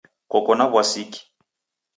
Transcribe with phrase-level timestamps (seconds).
[0.31, 1.21] Koko na w'asiki?